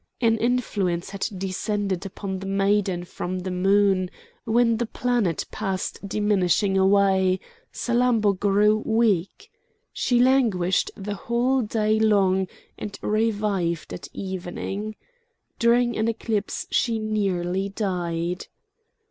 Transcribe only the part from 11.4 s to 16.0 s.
day long, and revived at evening. During